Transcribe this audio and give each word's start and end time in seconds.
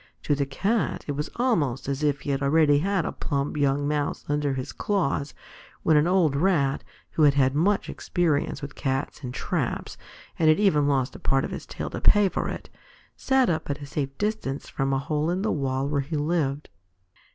To 0.23 0.33
the 0.33 0.47
Cat 0.47 1.05
it 1.07 1.11
was 1.11 1.29
almost 1.35 1.87
as 1.87 2.01
if 2.01 2.21
he 2.21 2.33
already 2.35 2.79
had 2.79 3.05
a 3.05 3.11
plump 3.11 3.55
young 3.55 3.87
Mouse 3.87 4.25
under 4.27 4.55
his 4.55 4.71
claws, 4.71 5.35
when 5.83 5.95
an 5.95 6.07
old 6.07 6.35
Rat, 6.35 6.83
who 7.11 7.21
had 7.21 7.35
had 7.35 7.53
much 7.53 7.87
experience 7.87 8.63
with 8.63 8.73
Cats 8.73 9.21
and 9.23 9.31
traps, 9.31 9.97
and 10.39 10.49
had 10.49 10.59
even 10.59 10.87
lost 10.87 11.15
a 11.15 11.19
part 11.19 11.45
of 11.45 11.51
his 11.51 11.67
tail 11.67 11.91
to 11.91 12.01
pay 12.01 12.29
for 12.29 12.49
it, 12.49 12.67
sat 13.15 13.47
up 13.47 13.69
at 13.69 13.79
a 13.79 13.85
safe 13.85 14.17
distance 14.17 14.67
from 14.67 14.91
a 14.91 14.97
hole 14.97 15.29
in 15.29 15.43
the 15.43 15.51
wall 15.51 15.87
where 15.87 16.01
he 16.01 16.17
lived. 16.17 16.69